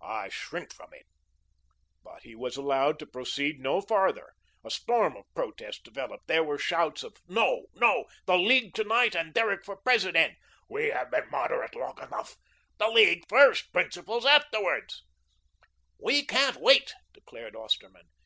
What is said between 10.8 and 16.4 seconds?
have been moderate too long." "The League first, principles afterward." "We